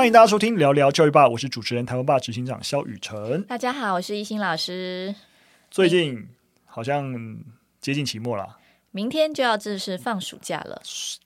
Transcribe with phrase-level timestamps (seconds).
[0.00, 3.42] 欢迎大家收听聊聊教育吧，我是主持人台湾爸执行长肖雨辰。
[3.42, 5.14] 大家好，我是一心老师。
[5.70, 6.26] 最近
[6.64, 7.14] 好像
[7.82, 8.56] 接近期末了，
[8.92, 10.80] 明天就要正式放暑假了。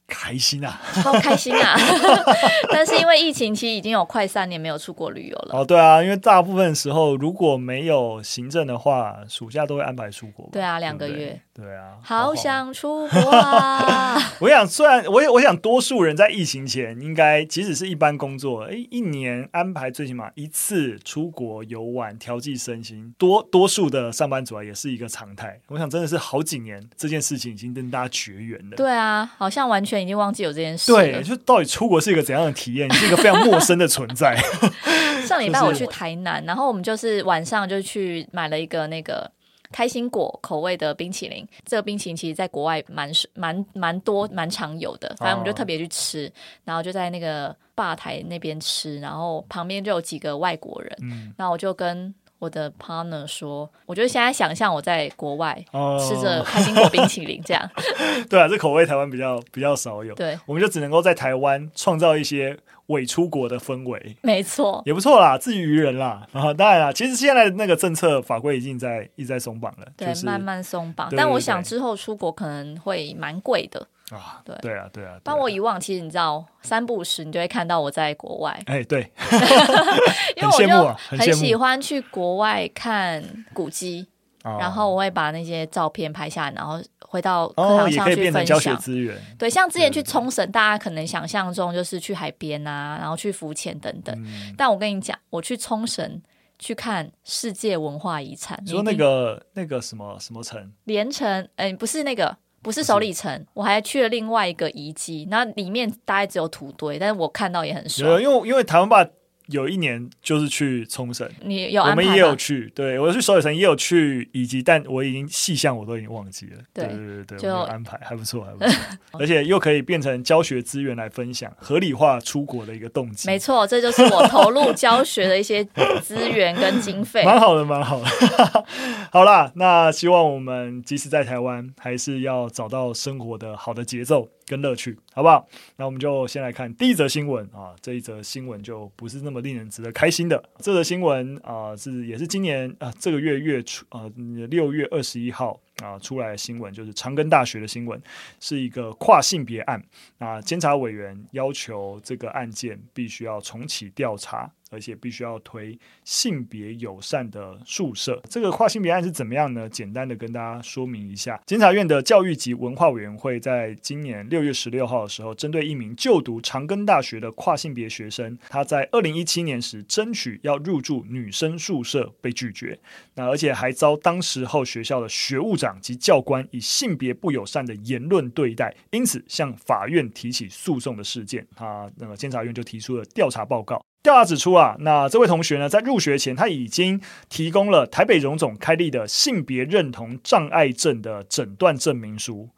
[0.06, 1.74] 开心啊，超开心啊！
[2.70, 5.58] 但是因为疫情，其实已经有快三年没有出国旅游了。
[5.58, 10.48] 哦，对啊，因为大部分时候如果没有行政的话，暑假都会安排出国。
[10.52, 11.40] 对啊，两个月。
[11.54, 14.18] 对，对啊，好想出国啊！
[14.40, 23.14] 我想，虽然我我想，多数人在疫情前应该，即使是一般工作，哎，一年安排最起码一次出国游玩，调剂身心。
[23.16, 25.58] 多多数的上班族啊，也是一个常态。
[25.68, 28.76] 我想，真的是好几年这件事情已经跟大家绝缘了。
[28.76, 29.94] 对啊，好像完全。
[30.04, 30.92] 已经忘记有这件事。
[30.92, 32.92] 对，就到底出国是一个怎样的体验？
[32.92, 34.36] 是一个非常陌生的存在。
[35.26, 39.30] 上礼拜我去台南，然后我们就是晚上就去买了一个那个
[39.72, 41.46] 开心果口味的冰淇淋。
[41.64, 46.30] 这个冰淇淋其实在国外蛮蛮蛮多蛮常有的，反正我们就特别去吃，
[46.64, 52.14] 然后就在那个吧台那边吃，然后旁边就有几个外国人，嗯，然后我就跟。
[52.44, 55.54] 我的 partner 说：“我觉得现在想象我在国外
[55.98, 57.62] 吃着开心果冰淇淋，这样。
[57.74, 57.82] 哦
[58.28, 60.14] ”对啊，这口味台湾比较比较少有。
[60.14, 62.56] 对，我们就只能够在台湾创造一些
[62.88, 64.16] 伪出国的氛围。
[64.20, 66.26] 没错，也不错啦，自娱于人啦。
[66.32, 71.08] 然后当然啦，其实现在的那个政策法规已经在一直在松绑了，对，就是、慢慢松绑。
[71.16, 73.86] 但我想之后出国可能会蛮贵的。
[74.10, 75.18] 啊，对对啊，对啊。
[75.22, 78.62] 当我以往，其实你知道，三不五时你就会看到我在国外。
[78.66, 79.10] 哎，对，
[80.36, 84.06] 因为我就很喜欢去国外看古迹，
[84.42, 88.44] 然后我会把那些照片拍下来，然后回到课堂上去分享。
[88.44, 89.16] 教学资源。
[89.38, 94.14] 对，像之前去冲绳，大家可能想象中就是去海边啊，然后去浮潜等等。
[94.56, 96.20] 但我跟你讲，我去冲绳
[96.58, 100.70] 去看世界文化遗产，你说那个那个什么什么城？
[100.84, 101.48] 连城？
[101.56, 102.36] 哎，不是那个。
[102.64, 108.20] 不是首里城，我还去了另外一个遗迹，那里面大概只有土堆，但是我看到也很爽。
[108.20, 109.06] 因为因为台湾吧。
[109.48, 116.58] 有一年就是去冲绳，你有我们也有去，对我去首尔城也有去，以及但我已经细项我都已经忘记了。
[116.72, 118.80] 对对对对，就有安排还不错，还不错，
[119.20, 123.28] 而且又可以变成教学资源来分享，合理化出国的一个动机。
[123.28, 125.64] 没错，这就是我投入教学的一些
[126.02, 127.22] 资源跟经费。
[127.26, 128.64] 蛮好的，蛮好的。
[129.12, 134.28] 好啦，那希望我们即使在台湾，还是要找到生活的好的节奏。
[134.46, 135.46] 跟乐趣，好不好？
[135.76, 137.74] 那我们就先来看第一则新闻啊。
[137.80, 140.42] 这一则新闻就不是那么令人值得开心的。
[140.58, 144.10] 这则新闻啊，是也是今年啊这个月月初啊
[144.50, 148.00] 六月二十一号啊出来的新闻，就是长庚大学的新闻，
[148.40, 149.82] 是一个跨性别案
[150.18, 150.40] 啊。
[150.40, 154.50] 监察委员要求这个案件必须要重启调查。
[154.70, 158.20] 而且必须要推性别友善的宿舍。
[158.28, 159.68] 这个跨性别案是怎么样呢？
[159.68, 161.40] 简单的跟大家说明一下。
[161.46, 172.76] 监察院的教育及文化委员会在今年六月十六号的时候，针对一名就读长庚大学的跨性别学生，他在二零一七年时争取要入住女生宿舍被拒绝，
[173.14, 183.80] 那而且还遭当时候学校的学务及教官以性别不友善的言论对待，因此向法院提起诉讼的事件，他那个监察院就提出了调查报告。
[184.02, 192.50] 调查指出啊，那这位同学呢，在入学前他已经提供了台北荣总开立的性别认同障碍症的诊断证明书。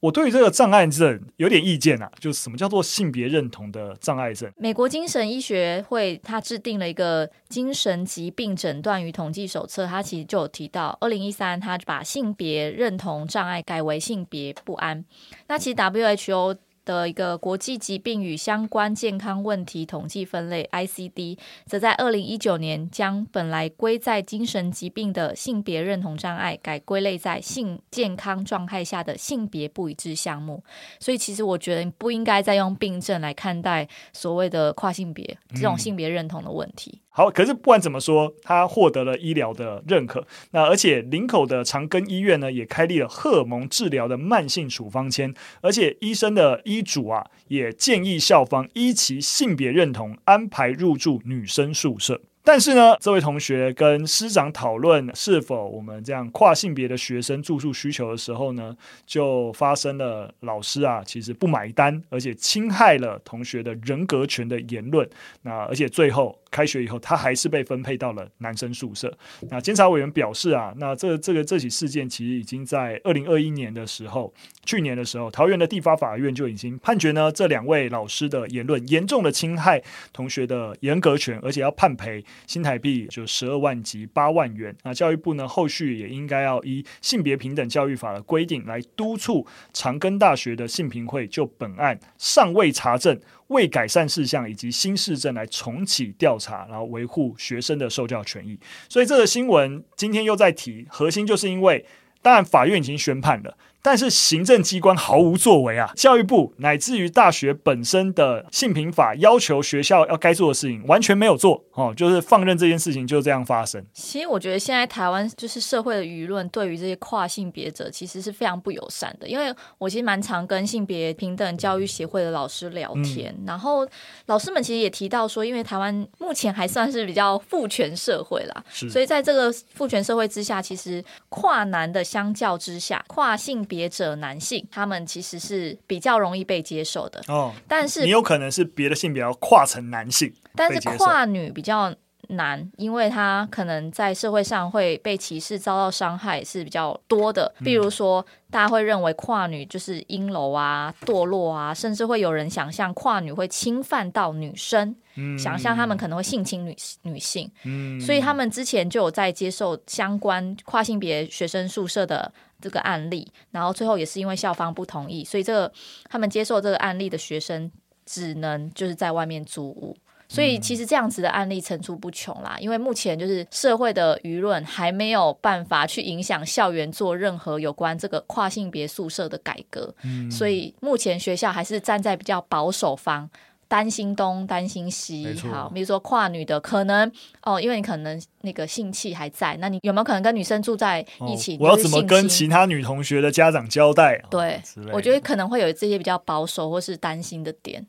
[0.00, 4.50] 我对于这个障碍症有点意见啊，就是什么叫做性别认同的障碍症？
[4.56, 15.04] 美国精神医学会它制定了一个精神疾病诊断与统计手册，它其实就有提到，二零一三它把性别认同障碍改为性别不安。
[15.48, 16.56] 那其实 WHO。
[16.84, 30.62] 的一个国际疾病与相关健康问题统计分类 （ICD） 则在二零一九年将本来归在精神疾病的性别认同障碍改归类在性健康状态下的性别不一致项目。
[30.98, 37.00] 所以，其实我觉得不应该再用病症来看待所谓的跨性别这种性别认同的问题。
[37.12, 40.24] 好，可是不管怎么说，他获得了医疗的认可。
[40.52, 52.20] 那而且林口的长庚医院呢，也开立了荷尔蒙治疗的慢性处方签，而且医生的医嘱啊，也建议校方依其性别认同安排入住女生宿舍。
[52.42, 58.74] 但是呢，这位同学跟师长讨论是否我们这样跨性别的学生住宿需求的时候呢，
[59.04, 65.06] 就发生了老师啊，其实不买单，而且侵害了同学的人格权的言论。
[65.42, 66.39] 那而且最后。
[66.50, 69.16] 开学以后，他还是被分配到了男生宿舍。
[69.48, 74.32] 那监察委员表示啊，那这这个这起事件其实已经在二零二一年的时候，
[74.64, 79.82] 去年的时候，桃园的地方法院就已经判决呢，这两位老师的言论严重的侵害
[80.12, 84.74] 同学的严格权，而且要判赔新台币就十二万及八万元。
[84.82, 93.18] 那教育部呢，后续也应该要依性别平等教育法的规定来督促长庚大学的性平会就本案尚未查证。
[93.50, 98.58] 为改善事项以及新事政来重启调查，然后维护学生的受教权益。
[98.88, 101.84] 所以这个新闻今天又在提，核心就是因为，
[102.22, 103.56] 当然法院已经宣判了。
[103.82, 105.92] 但是行政机关毫无作为啊！
[105.96, 113.84] 教育部乃至于大学本身的性平法要求学校要该做的事情完全没有做哦，就是放任这件事情就这样发生。
[113.94, 123.86] 其实我觉得现在台湾就是社会的舆论对于这些跨性别者其实是非常不友善的，因为我其实蛮常跟性别平等教育协会的老师聊天，嗯、然后
[124.26, 137.52] 老师们其实也提到说，因为台湾目前还算是比较父权社会啦，是所以在这个父权社会之下，其实跨男的相较之下，跨性别者男性，他们其实是比较容易被接受的哦。
[137.68, 141.94] 但是你有可能是别的性别要跨成男性，但是跨女比较
[142.30, 147.52] 难，因为他可能在社会上会被歧视、遭到伤害是比较多的。
[147.64, 154.96] 比如说，大家会认为跨女就是阴柔啊、堕落啊，甚至会有人想象跨女会侵犯到女生。
[155.38, 165.72] 想象他们可能会性侵女女性，嗯，所以他们之前就有在接受相关跨性别学生宿舍的这个案例，然后最后也是因为校方不同意，所以这个
[166.08, 167.70] 他们接受这个案例的学生
[168.04, 169.96] 只能就是在外面租屋，
[170.28, 172.56] 所以其实这样子的案例层出不穷啦。
[172.60, 183.28] 因为目前就是社会的舆论还没有办法去影响校园做任何有关这个跨性别宿舍的改革，嗯，所以目前学校还是站在比较保守方。
[183.70, 187.08] 担心东，担心西，好，比如说跨女的可能
[187.42, 191.54] 哦，因为你可能那个性器还在，那你有没有可能跟女生住在一起？
[191.54, 194.20] 哦、我要怎么跟其他女同学的家长交代？
[194.28, 197.86] 对，哦、我觉得可能会有这些比较保守或是担心的点。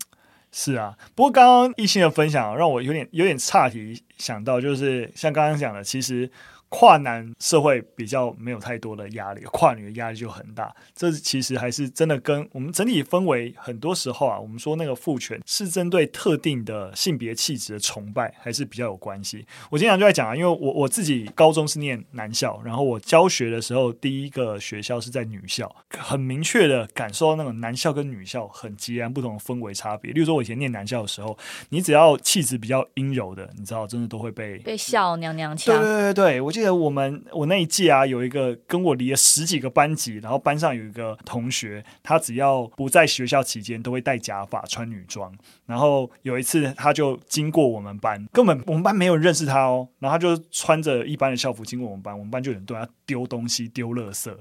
[0.52, 6.30] 是啊，不过刚刚一心的分享让我有点有点岔题，想到就是像刚刚讲的，其实。
[6.72, 10.74] 跨男社会比较没有太多的压力，跨女的压力就很大。
[10.96, 19.46] 这其实还是真的跟我们整体氛围，很多时候啊，我们说那个父权是针对特定的性别气质的崇拜，还是比较有关系。
[19.70, 25.70] 我经常就在讲啊，因为我我自己高中是念男校，然后我教学的时候，第一个学校是在女校，
[26.00, 30.14] 很明确的感受到那种男校跟女校很截然不同的氛围差别。
[30.14, 35.78] 例如说，我以前念男校的时候，你只要气质比较阴柔的，你知道，真的都会被被笑娘娘腔。
[35.78, 36.61] 对对对对，我记。
[36.62, 45.34] 记得我们我那一届啊，有一个跟我离了十几个班级，然后班上有一个同学，他只要不在学校期间，都会戴假发、穿女装。
[45.66, 49.88] 然后有一次，他就经过我们班，根本我们班没有认识他哦。
[49.98, 54.32] 然后他就穿着一般的校服经过我们班，我们班就有人对他丢东西、丢垃圾，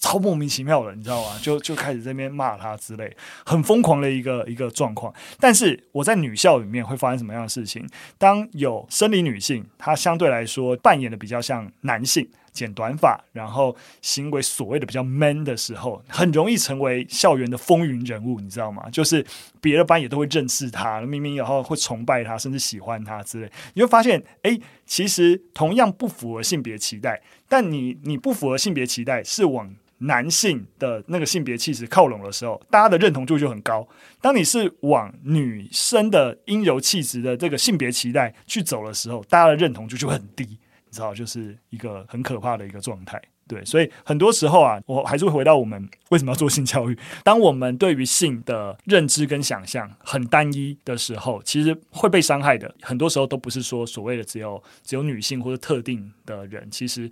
[0.00, 1.38] 超莫名其妙的，你知道吗？
[1.40, 3.16] 就就开始在那边骂他之类，
[3.46, 5.14] 很疯狂的一个一个状况。
[5.38, 7.86] 但是我在女校里面会发生什么样的事情？
[8.18, 11.67] 当有生理女性，她相对来说扮演的比较像。
[11.82, 18.88] 男性剪短发，然后行为所谓的比较 man 的时候，很容易成为校园的风云人物，你知道吗？
[18.90, 19.24] 就是
[19.60, 23.50] 别的班也都会认识他，明明然后会崇拜他，甚至喜欢他之类。
[23.74, 33.86] 你会发现，哎，其实同样不符合性别期待，但你你不符合性别期待是往男性的那个性别气质靠拢的时候，大家的认同度就很高。
[34.20, 40.58] 当你是往女生的阴柔气质的这个性别期待去走的时候，大家的认同度就很低。
[40.90, 46.98] 你知道，就是一个很可怕的一个状态，对，所以很多时候啊，我还是会回到我们为什么要做性教育。
[47.22, 52.74] 当我们对于性的认知跟想象很单一的时候，其实会被伤害的。
[52.80, 57.10] 很多时候都不是说所谓的只有只有女性或者特定的人，其实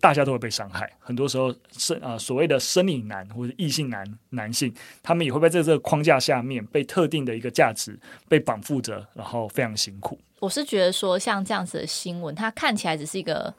[0.00, 0.90] 大家都会被伤害。
[0.98, 4.72] 很多时候生啊、所谓的生理男或者异性男男性，
[5.02, 7.98] 他们也会在这个框架下面被特定的一个价值
[8.28, 10.18] 被绑缚着，然后非常辛苦。
[10.40, 13.52] 我是觉得说，像这样子的新闻，它看起来只是一个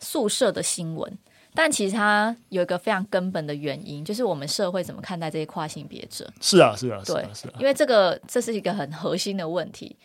[0.00, 1.10] 宿舍的新闻，
[1.54, 6.30] 但其实它有一个非常根本的原因，就是我们社会怎么看待这些跨性别者。
[6.40, 9.96] 是啊，是啊，对，是啊，是啊，因为这个这是一个很核心的问题。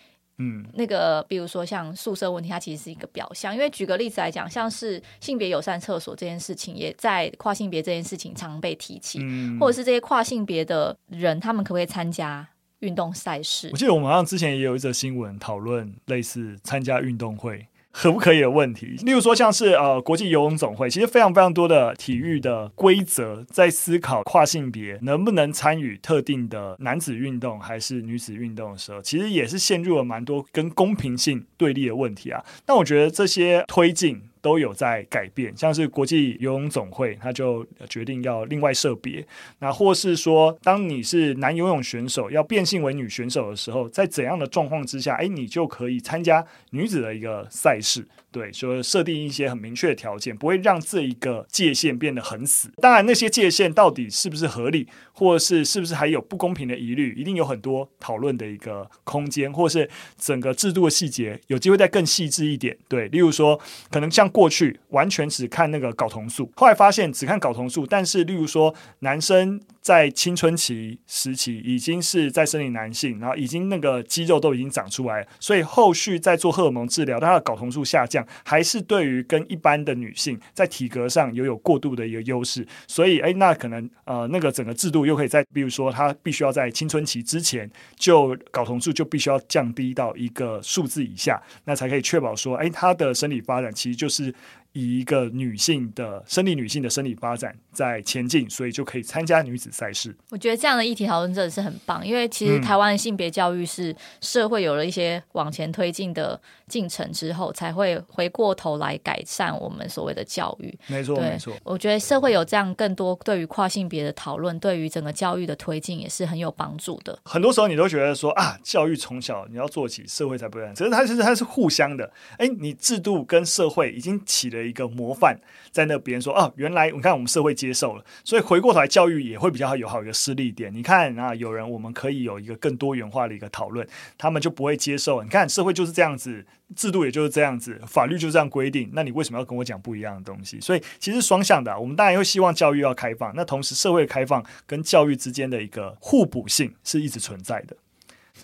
[0.44, 3.54] 嗯，那个比如说像宿舍问题，它其实是一个表象。
[3.54, 12.48] 因为举个例子来讲，像是性别友善厕所这件事情，也在跨性别这件事情常被提起，嗯，或者是这些跨性别的人，他们可不可以参加？
[12.82, 18.96] 运动赛事，我记得我们好像之前也有一则新闻讨论类似参加运动会可不可以的问题。
[19.04, 32.44] 例如说，像是呃国际游泳总会，其实非常非常多的体育的规则在思考跨性别能不能参与特定的男子运动还是女子运动的时候，其实也是陷入了蛮多跟公平性对立的问题啊。
[32.66, 34.22] 但我觉得这些推进。
[34.42, 39.26] 都有在改变，像是国际游泳总会，他就决定要另外设别。
[39.60, 48.06] 那或是说，当你是男游泳选手要变性为女选手的时候，在怎样的状况之下，哎，你就可以参加女子的一个赛事。
[48.32, 52.72] 对，就设定一些很明确的条件，不会让这一个界限变得很死。
[52.78, 62.78] 当然，那些界限到底是不是合理，或是是不是还有不公平的疑虑，一定有很多讨论的一个空间，或是整个制度的细节有机会再更细致一点。
[62.88, 78.26] 对，例如说，可能像过去完全只看那个睾酮素，后来发现只看睾酮素，但是例如说男生在青春期时期已经是在生理男性，然后已经那个肌肉都已经长出来，所以后续在做荷尔蒙治疗，他的睾酮素下降。
[78.46, 94.34] 还是对于跟一般的女性在体格上有有过度的一个优势，所以诶，那可能呃那个整个制度又可以在，比如说她必须要在青春期之前就睾酮素就必须要降低到一个数字以下，那才可以确保说，诶，他的生理发展其实就是。
[94.74, 100.16] 以一个女性的生理女性的生理发展在前进，所以就可以参加女子赛事。
[100.30, 110.78] 我觉得这样的议题讨论真的是很棒，因为其实台湾性别教育是社会有了一些往前推进的进程之后，才会回过头来改善我们所谓的教育。
[110.88, 111.54] 没错，没错。
[111.64, 117.20] 我觉得社会有这样更多对于跨性别的讨论，对于整个教育的推进也是很有帮助的。
[117.26, 120.72] 很多时候你都觉得说啊，教育从小你要做起，社会才不会。
[120.76, 122.10] 其实它其实它是互相的。
[122.38, 125.40] 哎，你制度跟社会已经起了一个模范
[125.72, 130.74] 在那边说啊，原来你看我们社会接受了，所以回过头来教育也会比较有好一个施力点。
[130.74, 133.88] 你看啊，有人我们可以有一个更多元化的一个讨论，
[134.18, 135.24] 他们就不会接受。
[135.24, 140.60] 你看社会就是这样子，制度也就是这样子，法律就是这样规定，那你为什么要跟我讲不一样的东西？
[140.60, 147.76] 所以其实双向的，我们当然会希望教育要开放，那同时社会开放跟教育之间的一个互补性是一直存在的。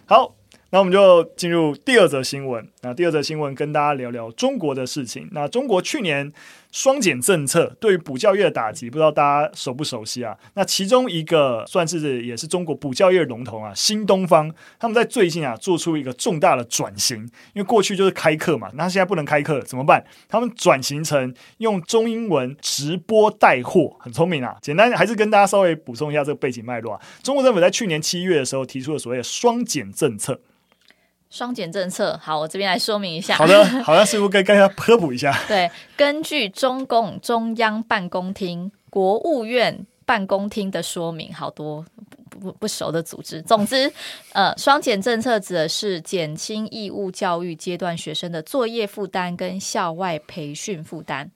[0.05, 0.35] 好。
[0.69, 2.67] 那我们就进入第二则新闻。
[2.81, 5.27] 那第二则新闻跟大家聊聊中国的事情。
[5.31, 6.29] 那中国去年
[6.73, 10.37] 双减政策对于补教业的打击，不知道大家熟不熟悉啊？
[10.55, 17.19] 那其中一个算是也是中国补教业的龙头啊，新东方，他们在最近啊做出一个重大的转型。
[17.53, 20.03] 因为过去就是开课嘛，那现在不能开课怎么办？
[20.27, 24.57] 他们转型成用中英文直播带货，很聪明啊。
[24.61, 27.01] 简单还是跟大家稍微补充一下这个背景脉络啊。
[27.23, 30.41] 中国政府在去年七月的时候提出了所谓的双减政策。
[31.29, 33.35] 双减政策，好，我这边来说明一下。
[33.35, 35.37] 好的， 好像似乎该跟大家科普一下。
[35.47, 41.85] 对，根据中共中央办公厅、国务院办公厅的说明，好多
[42.29, 43.41] 不不不熟的组织。
[43.41, 43.91] 总之，
[44.31, 51.29] 呃，双减政策指的是减轻义务教育阶段学生的作业负担跟校外培训负担。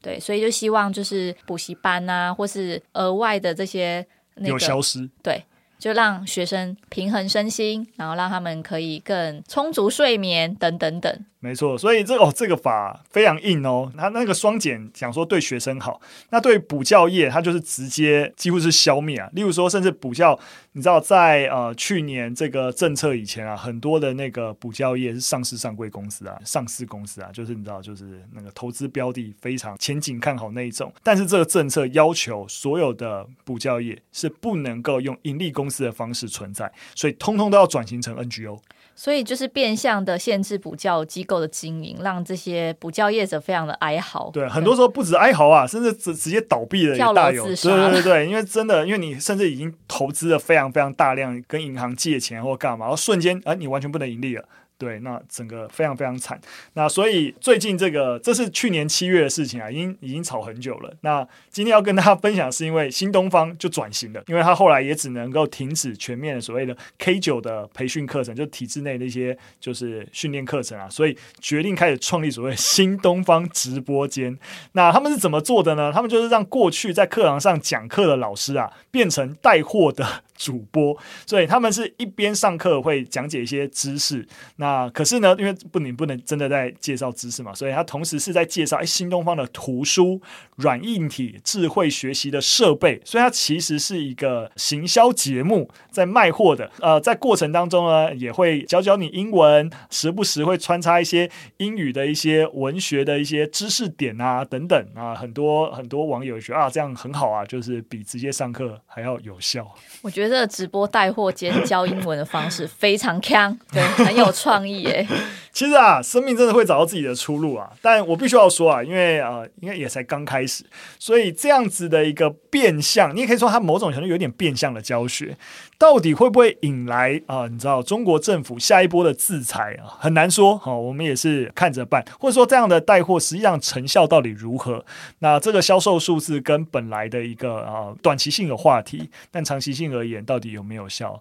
[0.00, 5.08] 对，所以就希望就是补习班啊，或是额外的这些那个有消失。
[5.22, 5.42] 对。
[5.84, 11.14] 就让学生平衡身心，然后让他们可以更充足睡眠，等等等。
[11.40, 13.92] 没错，所以这哦，这个法非常硬哦。
[13.94, 16.00] 他那个双减讲说对学生好，
[16.30, 19.28] 那对补教业，他就是直接几乎是消灭啊。
[19.34, 20.40] 例如说，甚至补教，
[20.76, 30.92] 你知道在呃去年这个政策以前啊，很多的那个补教业是上市上柜公司啊，上市公司啊，就是你知道，就是那个投资标的非常前景看好那一种。
[31.04, 38.58] 但是这个政策要求所有的补教业是不能够用盈利公司的方式存在，所以通通都要转型成 NGO。
[38.96, 44.30] 所以就是变相的限制补教机构的经营，让这些补教业者非常的哀嚎。
[44.32, 47.70] 对，很多时候不止哀嚎啊，甚至直直接倒闭了，跳楼自杀。
[47.70, 54.44] 对对对，因为真的，因为你甚至已经投资了非常非常大量，跟银行借钱或干嘛，然后瞬间，哎，你完全不能盈利了。
[54.76, 56.38] 对，那整个非常非常惨。
[56.72, 60.92] 那所以最近这个，这是去年七月的事情啊，已经已经炒很久了。
[61.02, 74.36] 那今天要跟大家分享，是因为新东方就转型了，因为他后来也只能够停止全面的所谓的 K 九的培训课程，就体制内的一些就是训练课程啊，所以决定开始创立所谓新东方直播间。
[74.72, 75.92] 那他们是怎么做的呢？
[75.92, 80.23] 他们就是让过去在课堂上讲课的老师啊，变成带货的。
[80.36, 84.26] 主播，所以他们是一边上课会讲解一些知识，
[84.56, 90.20] 那可是呢，因为不你不能真的在介绍知识嘛，所以他同时是在介绍哎新东方的图书、
[90.56, 96.70] 软硬体、智慧学习的设备，所以它其实是一个行销节目，在卖货的。
[96.80, 109.66] 呃，在过程当中呢，也会教教你英文，时不时会穿插一些英语的一些文学的一些知识点啊等等啊，很多很多网友觉得啊这样很好啊，就是比直接上课还要有效。
[110.02, 110.33] 我觉得。
[110.34, 115.06] 这直播带货兼教英文的方式非常强，对，很有创意诶。
[115.54, 117.70] 其实啊，生命真的会找到自己的出路啊！
[117.80, 120.64] 但我必须要说啊，因为呃，应该也才刚开始，
[120.98, 125.36] 所以这样子的一个变相，你也可以说它某种程度有点变相的教学，
[125.78, 129.94] 到底会不会引来啊、你知道中国政府下一波的制裁啊？
[130.00, 130.58] 很难说。
[130.58, 134.84] 好、我们也是看着办，或者说这样的带货实际上成效到底如何？
[135.20, 141.12] 那这个销售数字跟本来的一个啊、短期性的话题，但长期性而言，到底有没有效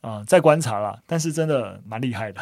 [0.00, 0.24] 啊、呃？
[0.26, 0.96] 再观察啦。
[1.06, 2.40] 但是真的蛮厉害的。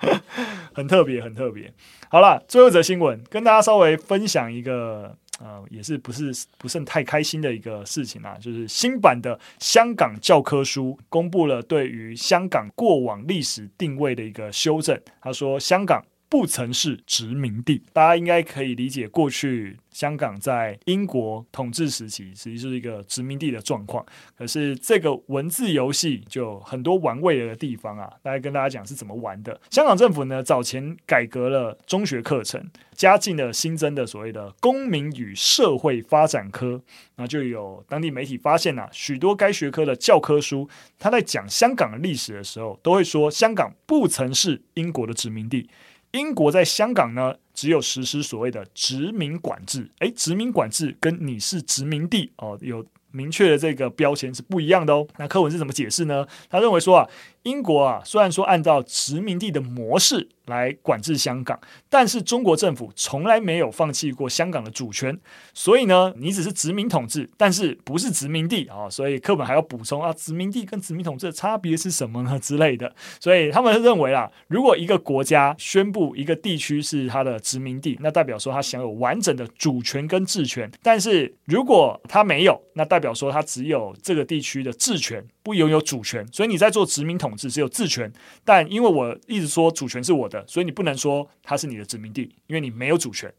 [0.74, 1.72] 很特别，很特别。
[2.08, 15.00] 好了，最后一则新闻，跟大家稍微分享一个，呃，也是不是不甚太开心的一个事情啊，就是新版的香港教科书公布了对于香港过往历史定位的一个修正。
[15.20, 19.76] 他说，香港不曾是殖民地，大家应该可以理解过去。
[19.90, 24.06] 香港在英国统治时期，实际是一个殖民地的状况。
[24.38, 29.60] 可是这个文字游戏就很多玩味的地方啊，大家跟大家讲是怎么玩的。
[29.68, 36.80] 香港政府呢，早前改革了中学课程，加进了新增的所谓的公民与社会发展科。
[37.16, 40.68] 那就有当地媒体发现啊，许多该学科的教科书，
[41.00, 45.68] 他在讲香港的历史的时候，都会说香港不曾是英国的殖民地。
[46.12, 49.90] 英国在香港呢，只有实施所谓的殖民管制。
[50.00, 55.06] 诶，殖民管制跟你是殖民地哦，有明确的这个标签是不一样的哦。
[55.18, 56.26] 那课文是怎么解释呢？
[56.48, 57.08] 他认为说啊。
[57.44, 65.18] 英国啊，虽然说按照殖民地的模式来管制香港，但是中国政府从来没有放弃过香港的主权。
[65.54, 72.94] 所以呢，你只是殖民统治，但是不是殖民地啊、所以课本还要补充啊，殖民地跟殖民统治的差别是什么呢之类的。
[73.18, 80.70] 所以他们认为啊，如果一个国家宣布一个地区是它的殖民地，那代表说它享有完整的主权跟治权。
[80.82, 86.26] 但是如果它没有，那代表说它只有这个地区的治权，不拥有主权。
[86.30, 87.29] 所以你在做殖民统。
[87.36, 88.12] 只有治权，
[88.44, 93.32] 但因为我一直说主权是我的，所以你不能说它是你的殖民地，因为你没有主权。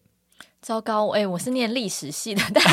[0.61, 2.63] 糟糕，哎、欸，我是念历史系的，但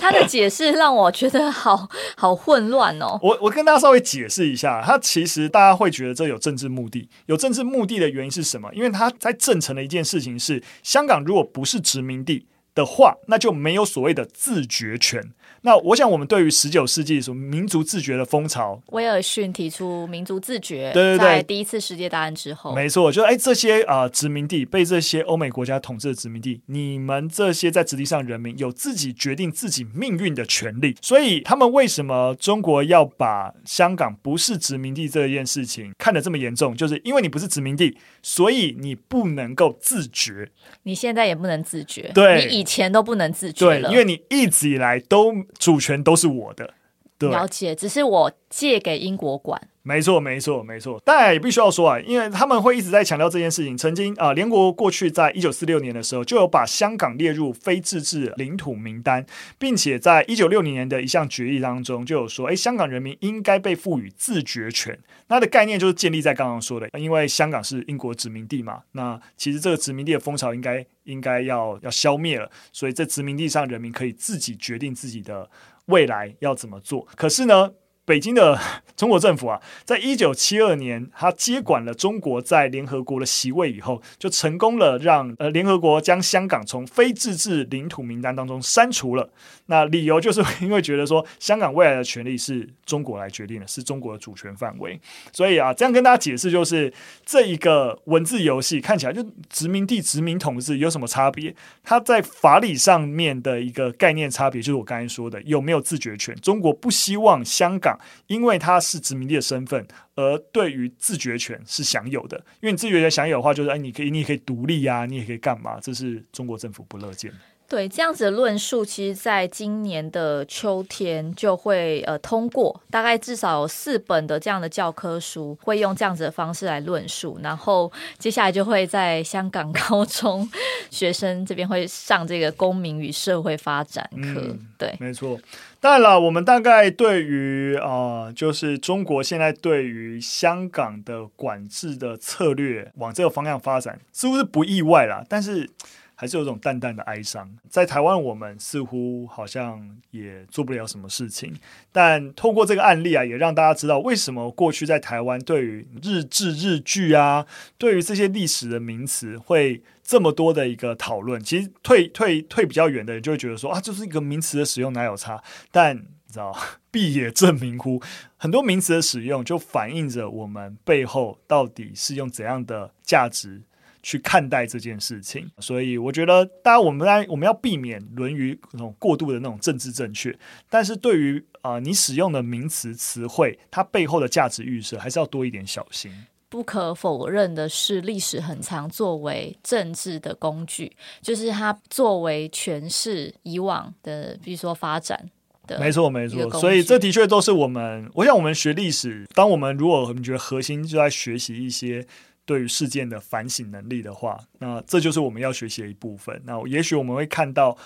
[0.00, 3.16] 他的解释让我觉得好好混乱哦。
[3.22, 8.74] 我我跟大家稍微解释一下，他其实大家会觉得这有政治目的，有政治目的的原因是什么？
[8.74, 15.32] 因为他在证成的一件事情是，香港如果不是殖民地的话，那就没有所谓的自决权。
[15.62, 30.94] 那我想，我们对于十九世纪什么民族自觉的风潮，威尔逊提出民族自觉，对对对，在第一次世界大战之后，没错，就哎这些啊、呃、殖民地被这些欧美国家统治的殖民地，你们这些在殖地上人民有自己决定自己命运的权利。
[31.02, 36.76] 所以他们为什么中国要把香港不是殖民地这件事情看得这么严重？
[36.76, 40.48] 就是因为你不是殖民地，所以你不能够自觉。
[40.84, 45.34] 你现在也不能自觉，对，你以前都不能自觉了，对，因为你一直以来都。
[45.58, 46.74] 主权都是我的，
[47.18, 49.60] 对，了解，只是我借给英国管。
[49.86, 51.00] 没错，没错，没错。
[51.04, 53.78] 当然也必须要说啊，因为他们会一直在强调这件事情。
[53.78, 59.24] 曾经啊，联国过去在一九四六年的时候，就有把香港列入非自治领土名单，
[59.58, 64.98] 并且在一九六零年的一项决议当中，就有说，哎，香港人民应该被赋予自决权。
[65.28, 75.48] 那的概念就是建立在刚刚说的，因为香港是英国殖民地嘛，那其实这个殖民地的风潮应该应该要要消灭了，所以在殖民地上人民可以自己决定自己的
[75.86, 77.06] 未来要怎么做。
[77.14, 77.70] 可是呢，
[78.06, 78.58] 北京的
[78.96, 89.28] 中国政府啊，在一九七二年，他接管了中国在联合国的席位以后，就成功了让呃联合国将香港从非自治领土名单当中删除了。
[89.66, 94.98] 那理由就是因为觉得说，香港未来的权利是中国来决定的，是中国的主权范围。
[95.32, 96.90] 所以啊，这样跟大家解释，就是
[97.24, 101.52] 这一个文字游戏看起来就殖民地、殖民统治有什么差别？
[101.82, 106.32] 它在法理上面的一个概念差别，就是我刚才说的有没有自觉权。
[106.36, 107.95] 中国不希望香港。
[108.26, 112.36] 因为他是殖民地的身份，而对于自决权是享有的。
[112.60, 115.78] 因为你自决权享有的话，就是哎，你可以，你也可以独立呀，你也可以干嘛？
[115.80, 117.32] 这是中国政府不乐见。
[117.68, 130.48] 对，这样子的论述，其实在今年的秋天就会呃通过，大概至少有四本的这样的教科书会用这样子的方式来论述，然后接下来就会在香港 高中
[130.90, 134.40] 学生这边会上这个公民与社会发展课。
[134.44, 135.36] 嗯、对，没错。
[135.80, 145.68] 当然了，我们大概对于啊、呃，就是中国现在对于香港的管制的策略往这个方向发展，似乎是不意外啦，但是。
[146.16, 151.54] 还是有种淡淡的哀伤，在台湾我们似乎好像也做不了什么事情，
[151.92, 157.46] 但透过这个案例啊，也让大家知道为什么过去在台湾对于日治日据啊，
[157.78, 161.40] 对于这些历史的名词会这么多的一个讨论。
[161.44, 165.44] 其实退退退比较远的人就会觉得说啊，就是一个名词的使用哪有差？
[165.70, 166.56] 但你知道。
[166.96, 168.02] 必也证明乎？
[168.38, 173.60] 很多名词的使用就反映着我们背后到底是用怎样的价值
[174.06, 175.50] 去看待这件事情。
[175.58, 180.32] 所以我觉得，当然我们来我们要避免《论于》那种过度的那种政治正确，
[180.70, 186.12] 但是对于啊、呃、你使用的名词词汇，它背后的价值预设，还是要多一点小心。
[186.48, 195.28] 不可否认的是，历史很常作为政治的工具，就是它作为诠释以往的，比如说发展
[195.66, 195.80] 的。
[195.80, 196.48] 没错，没错。
[196.60, 202.06] 所以这的确都是我们，我想我们学历史，当我们如果我们觉得核心就在学习一些
[202.46, 206.40] 对于事件的反省能力的话，那这就是我们要学习的一部分。
[206.46, 207.76] 那也许我们会看到。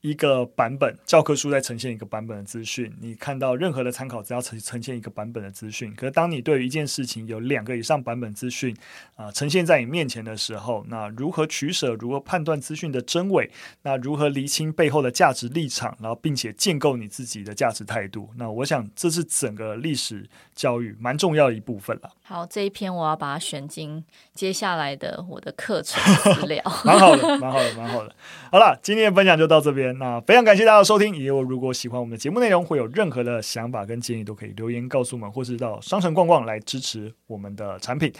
[0.00, 5.94] 一个版本教科书在呈现一个版本的资讯，你看到任何的参考资料呈呈现一个版本的资讯。
[5.94, 8.74] 可是当你对于一件事情有两个以上版本资讯
[9.14, 11.94] 啊、呃、呈现在你面前的时候，那如何取舍？
[11.94, 13.50] 如何判断资讯的真伪？
[13.82, 15.94] 那如何厘清背后的价值立场？
[16.00, 18.30] 然后并且建构你自己的价值态度？
[18.36, 22.10] 那我想这是整个历史教育蛮重要的一部分了。
[22.24, 26.02] 好，这一篇我要把它选进接下来的我的课程
[26.34, 26.62] 资料。
[26.86, 28.14] 蛮好的，蛮好的，蛮好的。
[28.50, 29.89] 好了，今天的分享就到这边。
[29.98, 31.14] 那非常感谢大家的收听。
[31.16, 38.12] 也有如果喜欢我们的节目内容，会有任何的想法跟建议，都可以留言告诉我们，或是到商城逛逛来支持我们的产品。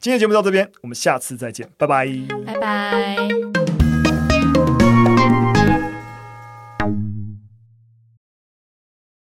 [0.00, 2.06] 今天节目到这边，我们下次再见，拜拜，
[2.46, 3.75] 拜拜。